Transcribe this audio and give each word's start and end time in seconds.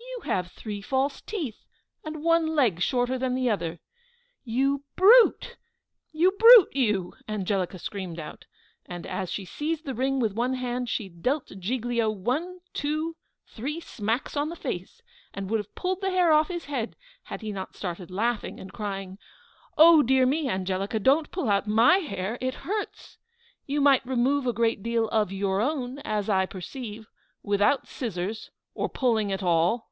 you 0.00 0.22
have 0.24 0.50
three 0.50 0.82
false 0.82 1.20
teeth 1.22 1.64
and 2.02 2.24
one 2.24 2.44
leg 2.48 2.80
shorter 2.82 3.16
than 3.18 3.36
the 3.36 3.48
other!" 3.48 3.78
"You 4.42 4.82
brute, 4.96 5.56
you 6.12 6.32
brute 6.32 6.74
you!" 6.74 7.14
Angelica 7.28 7.78
screamed 7.78 8.18
out: 8.18 8.44
and 8.84 9.06
as 9.06 9.30
she 9.30 9.44
seized 9.44 9.84
the 9.84 9.94
ring 9.94 10.18
with 10.18 10.32
one 10.34 10.54
hand, 10.54 10.88
she 10.88 11.08
dealt 11.08 11.46
Giglio 11.60 12.10
one, 12.10 12.58
two, 12.74 13.14
three 13.46 13.78
smacks 13.78 14.36
on 14.36 14.48
the 14.48 14.56
face, 14.56 15.02
and 15.32 15.48
would 15.48 15.60
have 15.60 15.72
pulled 15.76 16.00
the 16.00 16.10
hair 16.10 16.32
off 16.32 16.48
his 16.48 16.64
head 16.64 16.96
had 17.24 17.40
he 17.40 17.52
not 17.52 17.76
started 17.76 18.10
laughing, 18.10 18.58
and 18.58 18.72
crying, 18.72 19.18
"Oh, 19.78 20.02
dear 20.02 20.26
me, 20.26 20.48
Angelica! 20.50 20.98
don't 20.98 21.30
pull 21.30 21.48
out 21.48 21.68
my 21.68 21.98
hair, 21.98 22.38
it 22.40 22.54
hurts! 22.54 23.18
You 23.66 23.80
might 23.80 24.04
remove 24.04 24.48
a 24.48 24.52
great 24.52 24.82
deal 24.82 25.08
of 25.10 25.30
your 25.30 25.60
own, 25.60 26.00
as 26.00 26.28
I 26.28 26.44
perceive, 26.44 27.06
without 27.44 27.86
scissors 27.86 28.50
or 28.74 28.88
pulling 28.88 29.30
at 29.30 29.44
all. 29.44 29.86